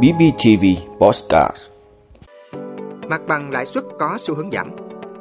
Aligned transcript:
BBTV 0.00 0.64
Postcard 1.00 1.56
Mặt 3.08 3.20
bằng 3.28 3.50
lãi 3.50 3.66
suất 3.66 3.84
có 3.98 4.16
xu 4.20 4.34
hướng 4.34 4.50
giảm. 4.50 4.70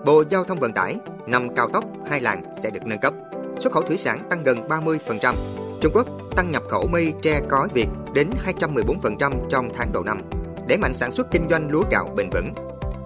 Bộ 0.06 0.24
Giao 0.30 0.44
thông 0.44 0.60
Vận 0.60 0.74
tải, 0.74 0.96
năm 1.28 1.56
cao 1.56 1.70
tốc 1.74 1.84
hai 2.10 2.22
làn 2.22 2.44
sẽ 2.64 2.70
được 2.70 2.86
nâng 2.86 3.00
cấp. 3.00 3.14
Xuất 3.60 3.74
khẩu 3.74 3.84
thủy 3.84 3.98
sản 3.98 4.28
tăng 4.30 4.44
gần 4.44 4.68
30%. 4.68 5.36
Trung 5.82 5.92
Quốc 5.96 6.08
tăng 6.36 6.52
nhập 6.52 6.64
khẩu 6.70 6.88
mây 6.88 7.14
tre 7.22 7.42
cói 7.50 7.68
Việt 7.74 7.88
đến 8.14 8.30
214% 8.46 9.32
trong 9.50 9.70
tháng 9.74 9.94
đầu 9.94 10.04
năm. 10.04 10.22
Để 10.68 10.78
mạnh 10.78 10.94
sản 10.94 11.12
xuất 11.12 11.32
kinh 11.32 11.50
doanh 11.50 11.72
lúa 11.72 11.84
gạo 11.92 12.10
bền 12.16 12.30
vững. 12.30 12.54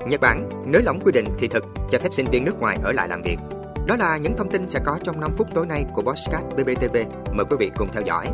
Nhật 0.07 0.21
Bản 0.21 0.49
nới 0.65 0.83
lỏng 0.83 0.99
quy 0.99 1.11
định 1.11 1.25
thị 1.38 1.47
thực 1.47 1.63
cho 1.91 1.99
phép 1.99 2.13
sinh 2.13 2.27
viên 2.31 2.45
nước 2.45 2.59
ngoài 2.59 2.77
ở 2.83 2.91
lại 2.91 3.07
làm 3.07 3.21
việc. 3.21 3.38
Đó 3.86 3.95
là 3.95 4.17
những 4.17 4.38
thông 4.38 4.49
tin 4.49 4.70
sẽ 4.70 4.79
có 4.86 4.99
trong 5.04 5.20
5 5.20 5.31
phút 5.38 5.47
tối 5.54 5.65
nay 5.65 5.86
của 5.93 6.02
Postcard 6.02 6.45
BBTV. 6.55 6.97
Mời 7.31 7.45
quý 7.49 7.55
vị 7.59 7.71
cùng 7.75 7.89
theo 7.93 8.04
dõi. 8.05 8.27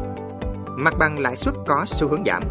Mặt 0.75 0.93
bằng 0.99 1.19
lãi 1.19 1.35
suất 1.35 1.53
có 1.67 1.85
xu 1.87 2.07
hướng 2.07 2.23
giảm. 2.25 2.43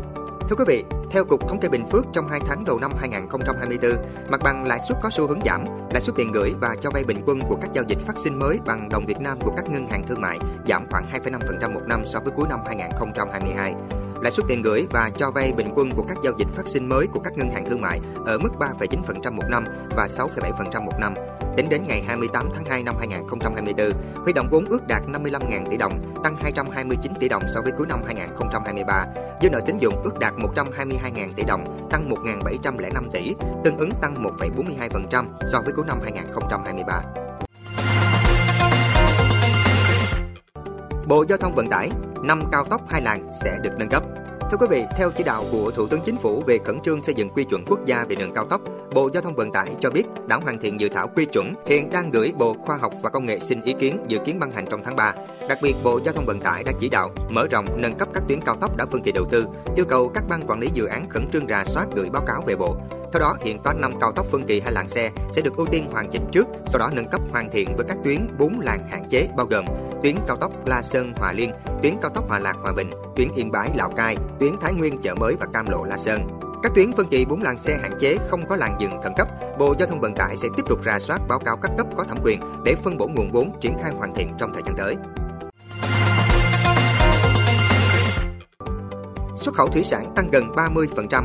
Thưa 0.48 0.57
quý 0.59 0.65
vị, 0.69 0.84
theo 1.11 1.24
Cục 1.24 1.48
Thống 1.48 1.61
kê 1.61 1.69
Bình 1.69 1.87
Phước 1.91 2.05
trong 2.12 2.28
2 2.28 2.41
tháng 2.47 2.65
đầu 2.65 2.78
năm 2.78 2.91
2024, 3.01 3.91
mặt 4.30 4.41
bằng 4.45 4.65
lãi 4.65 4.78
suất 4.88 4.98
có 5.02 5.11
xu 5.11 5.27
hướng 5.27 5.41
giảm, 5.45 5.65
lãi 5.91 6.01
suất 6.01 6.16
tiền 6.16 6.33
gửi 6.33 6.55
và 6.61 6.77
cho 6.80 6.91
vay 6.91 7.05
bình 7.05 7.23
quân 7.27 7.41
của 7.48 7.59
các 7.62 7.70
giao 7.73 7.84
dịch 7.88 7.98
phát 8.01 8.19
sinh 8.19 8.38
mới 8.38 8.59
bằng 8.66 8.88
đồng 8.88 9.06
Việt 9.06 9.20
Nam 9.20 9.41
của 9.41 9.52
các 9.56 9.70
ngân 9.70 9.88
hàng 9.88 10.06
thương 10.06 10.20
mại 10.20 10.38
giảm 10.69 10.87
khoảng 10.91 11.06
2,5% 11.12 11.75
một 11.75 11.83
năm 11.87 12.06
so 12.06 12.20
với 12.20 12.33
cuối 12.37 12.47
năm 12.48 12.61
2022. 12.66 13.75
Lãi 14.23 14.33
suất 14.33 14.47
tiền 14.48 14.62
gửi 14.62 14.87
và 14.91 15.10
cho 15.16 15.30
vay 15.30 15.52
bình 15.56 15.69
quân 15.74 15.91
của 15.97 16.05
các 16.09 16.16
giao 16.24 16.33
dịch 16.38 16.48
phát 16.48 16.69
sinh 16.69 16.88
mới 16.88 17.06
của 17.06 17.20
các 17.20 17.37
ngân 17.37 17.51
hàng 17.51 17.65
thương 17.69 17.80
mại 17.80 18.01
ở 18.27 18.38
mức 18.38 18.51
3,9% 18.59 19.33
một 19.33 19.48
năm 19.48 19.65
và 19.97 20.06
6,7% 20.06 20.84
một 20.84 20.92
năm. 21.01 21.15
Tính 21.56 21.69
đến 21.69 21.83
ngày 21.88 22.02
28 22.06 22.48
tháng 22.55 22.64
2 22.64 22.83
năm 22.83 22.95
2024, 22.98 23.92
huy 24.25 24.33
động 24.33 24.48
vốn 24.51 24.64
ước 24.64 24.87
đạt 24.87 25.02
55.000 25.06 25.70
tỷ 25.70 25.77
đồng, 25.77 25.92
tăng 26.25 26.37
229 26.37 27.12
tỷ 27.20 27.28
đồng 27.28 27.42
so 27.55 27.61
với 27.62 27.73
cuối 27.73 27.87
năm 27.87 28.01
2023. 28.06 29.06
Dư 29.42 29.51
nợ 29.51 29.61
tín 29.66 29.78
dụng 29.78 29.95
ước 30.05 30.19
đạt 30.19 30.34
122.000 30.34 31.33
tỷ 31.37 31.45
đồng, 31.45 31.89
tăng 31.91 32.11
1.705 32.11 33.11
tỷ, 33.12 33.34
tương 33.64 33.78
ứng 33.78 33.91
tăng 34.00 34.25
1,42% 34.25 35.25
so 35.53 35.61
với 35.61 35.72
cuối 35.72 35.84
năm 35.89 35.98
2023. 36.03 37.03
Bộ 41.06 41.25
Giao 41.28 41.39
thông 41.39 41.55
Vận 41.55 41.69
tải, 41.69 41.91
năm 42.22 42.42
cao 42.53 42.64
tốc 42.64 42.81
hai 42.89 43.03
làn 43.03 43.31
sẽ 43.44 43.59
được 43.62 43.70
nâng 43.78 43.89
cấp. 43.89 44.03
Thưa 44.51 44.56
quý 44.56 44.67
vị, 44.70 44.84
theo 44.97 45.11
chỉ 45.11 45.25
đạo 45.25 45.47
của 45.53 45.70
Thủ 45.70 45.87
tướng 45.87 46.01
Chính 46.05 46.17
phủ 46.17 46.43
về 46.47 46.59
khẩn 46.65 46.81
trương 46.81 47.03
xây 47.03 47.15
dựng 47.15 47.31
quy 47.31 47.45
chuẩn 47.45 47.65
quốc 47.67 47.87
gia 47.87 48.05
về 48.05 48.17
đường 48.17 48.34
cao 48.34 48.45
tốc, 48.45 48.61
Bộ 48.95 49.11
Giao 49.12 49.23
thông 49.23 49.34
Vận 49.34 49.53
tải 49.53 49.75
cho 49.81 49.91
biết 49.91 50.03
đã 50.27 50.37
hoàn 50.37 50.59
thiện 50.59 50.81
dự 50.81 50.89
thảo 50.89 51.09
quy 51.17 51.25
chuẩn, 51.25 51.55
hiện 51.67 51.91
đang 51.91 52.11
gửi 52.11 52.33
Bộ 52.39 52.55
Khoa 52.55 52.77
học 52.77 52.93
và 53.03 53.11
Công 53.11 53.27
nghệ 53.27 53.39
xin 53.39 53.61
ý 53.62 53.75
kiến, 53.78 54.05
dự 54.09 54.19
kiến 54.25 54.39
ban 54.39 54.53
hành 54.53 54.67
trong 54.71 54.84
tháng 54.84 54.97
3. 54.97 55.15
Đặc 55.48 55.59
biệt, 55.62 55.75
Bộ 55.84 56.01
Giao 56.05 56.15
thông 56.15 56.27
Vận 56.27 56.41
tải 56.41 56.65
đã 56.65 56.73
chỉ 56.81 56.89
đạo 56.89 57.11
mở 57.28 57.47
rộng 57.51 57.67
nâng 57.77 57.95
cấp 57.95 58.09
các 58.15 58.23
tuyến 58.28 58.41
cao 58.41 58.56
tốc 58.61 58.77
đã 58.77 58.87
phân 58.87 59.03
kỳ 59.03 59.12
đầu 59.12 59.25
tư, 59.31 59.47
yêu 59.77 59.84
cầu 59.84 60.09
các 60.09 60.25
ban 60.28 60.47
quản 60.47 60.61
lý 60.61 60.69
dự 60.75 60.87
án 60.87 61.09
khẩn 61.09 61.31
trương 61.33 61.47
rà 61.48 61.65
soát 61.65 61.87
gửi 61.97 62.11
báo 62.11 62.23
cáo 62.27 62.43
về 62.47 62.56
Bộ. 62.56 62.77
Theo 63.12 63.21
đó, 63.21 63.37
hiện 63.41 63.59
có 63.65 63.73
5 63.73 63.93
cao 64.01 64.12
tốc 64.12 64.27
phân 64.27 64.43
kỳ 64.43 64.61
hai 64.61 64.73
làn 64.73 64.89
xe 64.89 65.11
sẽ 65.31 65.43
được 65.43 65.56
ưu 65.56 65.67
tiên 65.67 65.89
hoàn 65.93 66.11
chỉnh 66.11 66.25
trước, 66.33 66.47
sau 66.67 66.78
đó 66.78 66.91
nâng 66.93 67.09
cấp 67.09 67.21
hoàn 67.33 67.51
thiện 67.51 67.77
với 67.77 67.87
các 67.89 67.98
tuyến 68.05 68.27
4 68.39 68.61
làn 68.61 68.87
hạn 68.91 69.09
chế 69.11 69.28
bao 69.37 69.47
gồm 69.47 69.65
tuyến 70.03 70.15
cao 70.27 70.37
tốc 70.37 70.53
La 70.67 70.83
Sơn 70.83 71.12
Hòa 71.17 71.33
Liên, 71.33 71.53
tuyến 71.83 71.95
cao 72.03 72.11
tốc 72.15 72.29
Hòa 72.29 72.39
Lạc 72.39 72.56
Hòa 72.62 72.73
Bình, 72.73 72.91
tuyến 73.17 73.29
Yên 73.34 73.51
Bái 73.51 73.70
Lào 73.77 73.91
Cai, 73.91 74.17
tuyến 74.41 74.53
Thái 74.61 74.73
Nguyên 74.73 74.98
Chợ 74.98 75.15
Mới 75.15 75.37
và 75.41 75.47
Cam 75.53 75.67
Lộ 75.70 75.84
La 75.84 75.97
Sơn. 75.97 76.41
Các 76.62 76.73
tuyến 76.75 76.93
phân 76.93 77.09
kỳ 77.09 77.25
4 77.25 77.43
làn 77.43 77.59
xe 77.59 77.79
hạn 77.83 77.93
chế 78.01 78.17
không 78.28 78.47
có 78.48 78.56
làn 78.56 78.77
dừng 78.81 79.03
khẩn 79.03 79.12
cấp, 79.17 79.28
Bộ 79.59 79.75
Giao 79.78 79.89
thông 79.89 80.01
Vận 80.01 80.15
tải 80.15 80.37
sẽ 80.37 80.48
tiếp 80.56 80.62
tục 80.69 80.81
rà 80.84 80.98
soát 80.98 81.21
báo 81.28 81.39
cáo 81.39 81.56
các 81.56 81.71
cấp 81.78 81.87
có 81.97 82.05
thẩm 82.05 82.19
quyền 82.25 82.41
để 82.65 82.75
phân 82.75 82.98
bổ 82.98 83.06
nguồn 83.06 83.33
vốn 83.33 83.53
triển 83.61 83.73
khai 83.83 83.93
hoàn 83.93 84.15
thiện 84.15 84.33
trong 84.39 84.53
thời 84.55 84.62
gian 84.67 84.77
tới. 84.77 84.97
Xuất 89.37 89.55
khẩu 89.55 89.69
thủy 89.69 89.84
sản 89.84 90.12
tăng 90.17 90.31
gần 90.31 90.45
30%, 90.56 91.25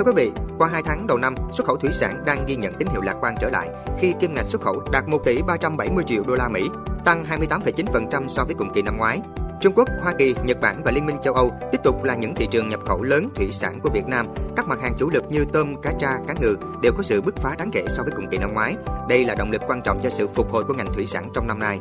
Thưa 0.00 0.12
quý 0.12 0.24
vị, 0.24 0.32
qua 0.58 0.68
2 0.68 0.82
tháng 0.82 1.06
đầu 1.06 1.18
năm, 1.18 1.34
xuất 1.52 1.66
khẩu 1.66 1.76
thủy 1.76 1.90
sản 1.92 2.22
đang 2.26 2.44
ghi 2.46 2.56
nhận 2.56 2.74
tín 2.78 2.88
hiệu 2.92 3.00
lạc 3.00 3.14
quan 3.20 3.34
trở 3.40 3.50
lại 3.50 3.68
khi 3.98 4.14
kim 4.20 4.34
ngạch 4.34 4.44
xuất 4.44 4.62
khẩu 4.62 4.82
đạt 4.92 5.08
1 5.08 5.18
tỷ 5.24 5.42
370 5.42 6.04
triệu 6.04 6.22
đô 6.24 6.34
la 6.34 6.48
Mỹ, 6.48 6.68
tăng 7.04 7.24
28,9% 7.24 8.28
so 8.28 8.44
với 8.44 8.54
cùng 8.54 8.72
kỳ 8.74 8.82
năm 8.82 8.96
ngoái. 8.96 9.20
Trung 9.60 9.72
Quốc, 9.76 9.88
Hoa 10.02 10.14
Kỳ, 10.18 10.34
Nhật 10.44 10.60
Bản 10.60 10.82
và 10.84 10.90
Liên 10.90 11.06
minh 11.06 11.16
châu 11.22 11.34
Âu 11.34 11.52
tiếp 11.72 11.78
tục 11.84 12.04
là 12.04 12.14
những 12.14 12.34
thị 12.34 12.48
trường 12.50 12.68
nhập 12.68 12.80
khẩu 12.86 13.02
lớn 13.02 13.28
thủy 13.34 13.48
sản 13.52 13.80
của 13.82 13.90
Việt 13.90 14.06
Nam. 14.06 14.26
Các 14.56 14.68
mặt 14.68 14.78
hàng 14.82 14.94
chủ 14.98 15.10
lực 15.10 15.24
như 15.30 15.44
tôm, 15.52 15.74
cá 15.82 15.92
tra, 15.98 16.18
cá 16.28 16.34
ngừ 16.40 16.56
đều 16.82 16.92
có 16.96 17.02
sự 17.02 17.20
bứt 17.20 17.36
phá 17.36 17.54
đáng 17.58 17.70
kể 17.72 17.84
so 17.88 18.02
với 18.02 18.12
cùng 18.16 18.26
kỳ 18.30 18.38
năm 18.38 18.54
ngoái. 18.54 18.76
Đây 19.08 19.24
là 19.24 19.34
động 19.34 19.50
lực 19.50 19.62
quan 19.66 19.82
trọng 19.82 20.00
cho 20.02 20.10
sự 20.10 20.28
phục 20.28 20.52
hồi 20.52 20.64
của 20.64 20.74
ngành 20.74 20.92
thủy 20.92 21.06
sản 21.06 21.30
trong 21.34 21.46
năm 21.46 21.58
nay. 21.58 21.80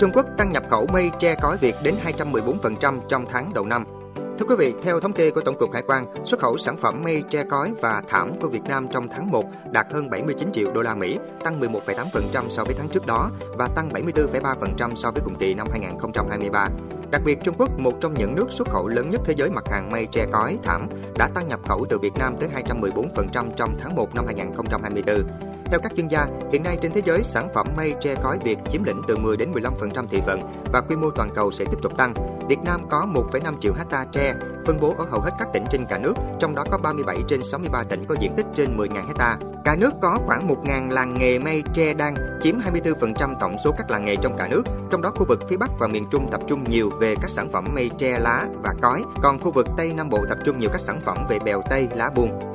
Trung 0.00 0.10
Quốc 0.14 0.26
tăng 0.38 0.52
nhập 0.52 0.62
khẩu 0.70 0.86
mây 0.92 1.10
tre 1.18 1.34
cói 1.34 1.58
Việt 1.58 1.74
đến 1.82 1.94
214% 2.18 3.00
trong 3.08 3.24
tháng 3.30 3.54
đầu 3.54 3.66
năm. 3.66 3.84
Thưa 4.42 4.48
quý 4.48 4.66
vị, 4.66 4.74
theo 4.82 5.00
thống 5.00 5.12
kê 5.12 5.30
của 5.30 5.40
Tổng 5.40 5.58
cục 5.58 5.72
Hải 5.72 5.82
quan, 5.82 6.06
xuất 6.24 6.40
khẩu 6.40 6.58
sản 6.58 6.76
phẩm 6.76 7.02
mây 7.04 7.22
tre 7.30 7.44
cói 7.44 7.72
và 7.80 8.02
thảm 8.08 8.32
của 8.40 8.48
Việt 8.48 8.62
Nam 8.62 8.88
trong 8.92 9.08
tháng 9.08 9.30
1 9.30 9.44
đạt 9.72 9.86
hơn 9.92 10.10
79 10.10 10.52
triệu 10.52 10.72
đô 10.72 10.82
la 10.82 10.94
Mỹ, 10.94 11.18
tăng 11.44 11.60
11,8% 11.60 12.48
so 12.48 12.64
với 12.64 12.74
tháng 12.78 12.88
trước 12.88 13.06
đó 13.06 13.30
và 13.48 13.68
tăng 13.76 13.88
74,3% 13.88 14.94
so 14.94 15.10
với 15.10 15.22
cùng 15.24 15.34
kỳ 15.34 15.54
năm 15.54 15.66
2023. 15.70 16.68
Đặc 17.10 17.22
biệt, 17.24 17.38
Trung 17.44 17.54
Quốc, 17.58 17.78
một 17.78 17.92
trong 18.00 18.14
những 18.14 18.34
nước 18.34 18.46
xuất 18.50 18.70
khẩu 18.70 18.88
lớn 18.88 19.10
nhất 19.10 19.20
thế 19.24 19.34
giới 19.36 19.50
mặt 19.50 19.64
hàng 19.70 19.90
mây 19.90 20.06
tre 20.12 20.26
cói, 20.32 20.58
thảm, 20.62 20.88
đã 21.16 21.28
tăng 21.34 21.48
nhập 21.48 21.60
khẩu 21.68 21.86
từ 21.90 21.98
Việt 21.98 22.14
Nam 22.18 22.36
tới 22.40 22.48
214% 22.64 23.50
trong 23.56 23.74
tháng 23.80 23.96
1 23.96 24.14
năm 24.14 24.26
2024. 24.26 25.22
Theo 25.64 25.80
các 25.82 25.92
chuyên 25.96 26.08
gia, 26.08 26.26
hiện 26.52 26.62
nay 26.62 26.78
trên 26.82 26.92
thế 26.92 27.00
giới 27.04 27.22
sản 27.22 27.48
phẩm 27.54 27.66
mây 27.76 27.94
tre 28.00 28.14
cói 28.14 28.38
Việt 28.44 28.58
chiếm 28.70 28.84
lĩnh 28.84 29.02
từ 29.08 29.16
10 29.16 29.36
đến 29.36 29.52
15% 29.52 30.06
thị 30.06 30.20
phần 30.26 30.40
và 30.72 30.80
quy 30.80 30.96
mô 30.96 31.10
toàn 31.10 31.30
cầu 31.34 31.50
sẽ 31.50 31.64
tiếp 31.64 31.78
tục 31.82 31.96
tăng. 31.96 32.14
Việt 32.48 32.58
Nam 32.64 32.88
có 32.88 33.06
1,5 33.12 33.54
triệu 33.60 33.72
hecta 33.74 34.04
tre 34.12 34.34
phân 34.66 34.80
bố 34.80 34.94
ở 34.98 35.04
hầu 35.10 35.20
hết 35.20 35.30
các 35.38 35.48
tỉnh 35.52 35.64
trên 35.70 35.86
cả 35.88 35.98
nước, 35.98 36.14
trong 36.38 36.54
đó 36.54 36.64
có 36.70 36.78
37 36.78 37.16
trên 37.28 37.42
63 37.42 37.82
tỉnh 37.82 38.04
có 38.08 38.14
diện 38.20 38.32
tích 38.36 38.46
trên 38.54 38.76
10.000 38.76 39.06
hecta. 39.06 39.36
Cả 39.64 39.76
nước 39.76 39.90
có 40.02 40.18
khoảng 40.26 40.48
1.000 40.48 40.90
làng 40.90 41.18
nghề 41.18 41.38
mây 41.38 41.62
tre 41.74 41.94
đan, 41.94 42.14
chiếm 42.42 42.54
24% 42.58 43.34
tổng 43.40 43.56
số 43.64 43.72
các 43.78 43.90
làng 43.90 44.04
nghề 44.04 44.16
trong 44.16 44.36
cả 44.38 44.48
nước. 44.48 44.62
Trong 44.90 45.02
đó 45.02 45.10
khu 45.10 45.24
vực 45.28 45.40
phía 45.48 45.56
Bắc 45.56 45.70
và 45.80 45.88
miền 45.88 46.06
Trung 46.10 46.28
tập 46.32 46.40
trung 46.46 46.64
nhiều 46.70 46.90
về 47.00 47.14
các 47.22 47.30
sản 47.30 47.50
phẩm 47.52 47.64
mây 47.74 47.90
tre 47.98 48.18
lá 48.18 48.46
và 48.62 48.74
cói, 48.82 49.02
còn 49.22 49.40
khu 49.40 49.52
vực 49.52 49.66
Tây 49.76 49.92
Nam 49.96 50.10
Bộ 50.10 50.18
tập 50.28 50.38
trung 50.44 50.58
nhiều 50.58 50.70
các 50.72 50.80
sản 50.80 51.00
phẩm 51.04 51.26
về 51.28 51.38
bèo 51.38 51.62
tây, 51.70 51.88
lá 51.94 52.10
buông. 52.10 52.52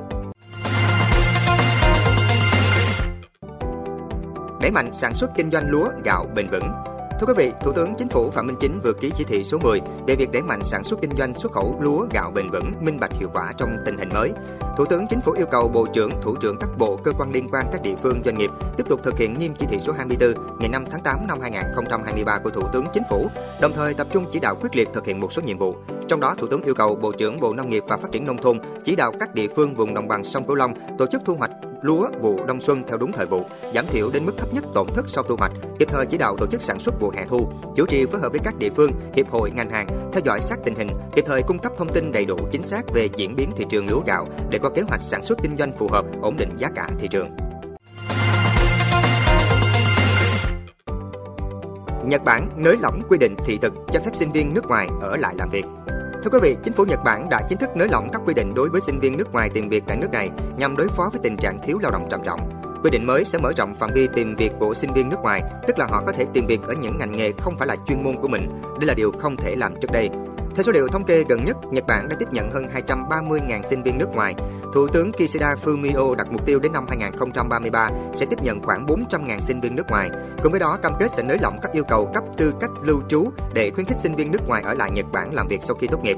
đẩy 4.68 4.72
mạnh 4.72 4.94
sản 4.94 5.14
xuất 5.14 5.32
kinh 5.36 5.52
doanh 5.52 5.70
lúa, 5.70 5.90
gạo 6.04 6.26
bền 6.36 6.50
vững. 6.50 6.97
Thưa 7.20 7.28
quý 7.28 7.34
vị, 7.38 7.52
Thủ 7.62 7.72
tướng 7.72 7.96
Chính 7.98 8.10
phủ 8.10 8.32
Phạm 8.32 8.48
Minh 8.48 8.56
Chính 8.60 8.80
vừa 8.84 8.94
ký 8.94 9.12
chỉ 9.18 9.24
thị 9.24 9.44
số 9.44 9.58
10 9.60 9.82
về 10.08 10.16
việc 10.16 10.32
đẩy 10.32 10.42
mạnh 10.42 10.64
sản 10.64 10.84
xuất 10.84 11.02
kinh 11.02 11.12
doanh 11.12 11.34
xuất 11.34 11.52
khẩu 11.52 11.78
lúa, 11.82 12.08
gạo 12.14 12.32
bền 12.36 12.50
vững, 12.52 12.72
minh 12.80 13.00
bạch 13.00 13.14
hiệu 13.14 13.30
quả 13.34 13.54
trong 13.58 13.78
tình 13.86 13.98
hình 13.98 14.10
mới. 14.14 14.32
Thủ 14.78 14.86
tướng 14.86 15.08
Chính 15.10 15.22
phủ 15.22 15.32
yêu 15.32 15.46
cầu 15.52 15.70
Bộ 15.70 15.88
trưởng, 15.94 16.12
Thủ 16.22 16.36
trưởng 16.42 16.58
các 16.60 16.70
bộ, 16.78 17.00
cơ 17.04 17.12
quan 17.20 17.32
liên 17.32 17.48
quan 17.52 17.66
các 17.72 17.82
địa 17.82 17.96
phương 18.04 18.22
doanh 18.26 18.38
nghiệp 18.38 18.50
tiếp 18.78 18.84
tục 18.90 19.00
thực 19.04 19.18
hiện 19.18 19.40
nghiêm 19.40 19.54
chỉ 19.60 19.66
thị 19.70 19.78
số 19.80 19.94
24 19.94 20.60
ngày 20.60 20.70
5 20.70 20.86
tháng 20.92 21.02
8 21.04 21.28
năm 21.28 21.40
2023 21.42 22.40
của 22.40 22.50
Thủ 22.50 22.62
tướng 22.74 22.86
Chính 22.94 23.04
phủ, 23.10 23.28
đồng 23.62 23.74
thời 23.74 23.94
tập 23.94 24.08
trung 24.12 24.26
chỉ 24.32 24.40
đạo 24.40 24.56
quyết 24.56 24.76
liệt 24.76 24.88
thực 24.94 25.06
hiện 25.06 25.20
một 25.20 25.34
số 25.34 25.42
nhiệm 25.42 25.58
vụ. 25.58 25.76
Trong 26.08 26.20
đó, 26.20 26.36
Thủ 26.38 26.48
tướng 26.48 26.62
yêu 26.62 26.76
cầu 26.76 26.96
Bộ 26.96 27.12
trưởng 27.12 27.40
Bộ 27.40 27.54
Nông 27.54 27.70
nghiệp 27.70 27.84
và 27.88 27.98
Phát 27.98 28.12
triển 28.12 28.26
nông 28.26 28.42
thôn 28.42 28.60
chỉ 28.84 28.96
đạo 28.96 29.12
các 29.20 29.34
địa 29.34 29.48
phương 29.56 29.76
vùng 29.76 29.94
đồng 29.94 30.08
bằng 30.08 30.24
sông 30.24 30.48
Cửu 30.48 30.56
Long 30.56 30.74
tổ 30.98 31.06
chức 31.06 31.22
thu 31.26 31.36
hoạch 31.36 31.52
lúa 31.82 32.10
vụ 32.22 32.46
đông 32.46 32.62
xuân 32.62 32.84
theo 32.88 32.98
đúng 32.98 33.12
thời 33.12 33.26
vụ, 33.26 33.46
giảm 33.76 33.86
thiểu 33.88 34.10
đến 34.10 34.26
mức 34.26 34.34
thấp 34.38 34.54
nhất 34.54 34.64
tổn 34.74 34.88
thất 34.96 35.06
sau 35.08 35.24
thu 35.24 35.36
hoạch, 35.36 35.52
kịp 35.80 35.88
thời 35.92 36.06
chỉ 36.06 36.18
đạo 36.18 36.36
tổ 36.38 36.46
chức 36.46 36.62
sản 36.62 36.80
xuất 36.80 37.00
vụ 37.00 37.12
hè 37.16 37.24
thu, 37.30 37.50
chủ 37.76 37.86
trì 37.86 38.06
phối 38.06 38.22
hợp 38.22 38.32
với 38.32 38.40
các 38.44 38.58
địa 38.60 38.70
phương, 38.76 38.92
hiệp 39.14 39.30
hội 39.30 39.52
ngành 39.52 39.70
hàng 39.70 39.88
theo 40.14 40.22
dõi 40.26 40.40
sát 40.40 40.60
tình 40.64 40.76
hình, 40.76 40.90
kịp 41.16 41.26
thời 41.28 41.42
cung 41.42 41.60
cấp 41.60 41.72
thông 41.78 41.94
tin 41.94 42.12
đầy 42.12 42.26
đủ 42.26 42.38
chính 42.52 42.64
xác 42.64 42.82
về 42.94 43.08
diễn 43.16 43.36
biến 43.36 43.52
thị 43.56 43.66
trường 43.70 43.90
lúa 43.90 44.02
gạo 44.06 44.28
để 44.50 44.60
có 44.60 44.70
kế 44.70 44.82
hoạch 44.82 45.02
sản 45.02 45.24
xuất 45.24 45.38
kinh 45.44 45.58
doanh 45.58 45.74
phù 45.74 45.88
hợp, 45.92 46.06
ổn 46.22 46.38
định 46.38 46.50
giá 46.58 46.70
cả 46.76 46.90
thị 47.00 47.08
trường. 47.12 47.30
Nhật 52.06 52.24
Bản 52.24 52.50
nới 52.58 52.78
lỏng 52.82 53.02
quy 53.10 53.18
định 53.18 53.36
thị 53.46 53.58
thực 53.62 53.74
cho 53.92 54.00
phép 54.00 54.12
sinh 54.14 54.32
viên 54.32 54.54
nước 54.54 54.68
ngoài 54.68 54.88
ở 55.02 55.18
lại 55.18 55.36
làm 55.38 55.50
việc. 55.50 55.66
Thưa 56.28 56.40
quý 56.40 56.50
vị, 56.50 56.58
chính 56.64 56.74
phủ 56.74 56.86
Nhật 56.86 57.00
Bản 57.06 57.30
đã 57.30 57.42
chính 57.50 57.58
thức 57.58 57.70
nới 57.76 57.88
lỏng 57.88 58.10
các 58.14 58.22
quy 58.26 58.34
định 58.34 58.54
đối 58.56 58.70
với 58.70 58.82
sinh 58.82 59.00
viên 59.00 59.18
nước 59.18 59.32
ngoài 59.34 59.50
tìm 59.54 59.70
việc 59.70 59.84
tại 59.88 59.98
nước 59.98 60.12
này 60.12 60.30
nhằm 60.58 60.78
đối 60.78 60.88
phó 60.88 61.10
với 61.12 61.20
tình 61.24 61.38
trạng 61.38 61.60
thiếu 61.64 61.80
lao 61.82 61.92
động 61.92 62.08
trầm 62.12 62.24
trọng. 62.24 62.57
Quy 62.84 62.90
định 62.90 63.06
mới 63.06 63.24
sẽ 63.24 63.38
mở 63.38 63.52
rộng 63.58 63.74
phạm 63.74 63.90
vi 63.94 64.08
tìm 64.16 64.36
việc 64.36 64.52
của 64.60 64.74
sinh 64.74 64.94
viên 64.94 65.10
nước 65.10 65.20
ngoài, 65.22 65.42
tức 65.68 65.80
là 65.80 65.86
họ 65.86 66.04
có 66.06 66.12
thể 66.12 66.26
tìm 66.34 66.46
việc 66.48 66.60
ở 66.68 66.74
những 66.74 66.98
ngành 66.98 67.12
nghề 67.12 67.32
không 67.32 67.56
phải 67.58 67.68
là 67.68 67.76
chuyên 67.88 68.04
môn 68.04 68.16
của 68.22 68.28
mình. 68.28 68.62
Đây 68.80 68.88
là 68.88 68.94
điều 68.94 69.12
không 69.12 69.38
thể 69.38 69.56
làm 69.56 69.76
trước 69.82 69.92
đây. 69.92 70.10
Theo 70.56 70.64
số 70.64 70.72
liệu 70.72 70.88
thống 70.88 71.04
kê 71.04 71.24
gần 71.30 71.46
nhất, 71.46 71.58
Nhật 71.72 71.88
Bản 71.88 72.10
đã 72.10 72.16
tiếp 72.20 72.28
nhận 72.32 72.52
hơn 72.52 72.66
230.000 72.88 73.62
sinh 73.70 73.84
viên 73.84 73.98
nước 73.98 74.16
ngoài. 74.16 74.36
Thủ 74.74 74.88
tướng 74.88 75.12
Kishida 75.12 75.56
Fumio 75.64 76.16
đặt 76.16 76.32
mục 76.32 76.46
tiêu 76.46 76.60
đến 76.60 76.72
năm 76.74 76.86
2033 76.90 77.90
sẽ 78.14 78.26
tiếp 78.26 78.40
nhận 78.42 78.62
khoảng 78.62 78.86
400.000 78.86 79.40
sinh 79.40 79.62
viên 79.62 79.76
nước 79.76 79.90
ngoài. 79.90 80.10
Cùng 80.44 80.52
với 80.52 80.60
đó, 80.60 80.78
cam 80.82 80.94
kết 81.00 81.12
sẽ 81.12 81.24
nới 81.24 81.38
lỏng 81.42 81.60
các 81.62 81.72
yêu 81.72 81.84
cầu 81.84 82.12
cấp 82.14 82.24
tư 82.38 82.54
cách 82.60 82.72
lưu 82.84 83.02
trú 83.10 83.30
để 83.54 83.72
khuyến 83.72 83.86
khích 83.86 83.98
sinh 83.98 84.16
viên 84.16 84.32
nước 84.32 84.48
ngoài 84.48 84.64
ở 84.66 84.74
lại 84.74 84.92
Nhật 84.92 85.06
Bản 85.12 85.34
làm 85.34 85.48
việc 85.48 85.60
sau 85.64 85.76
khi 85.76 85.88
tốt 85.88 86.04
nghiệp. 86.04 86.18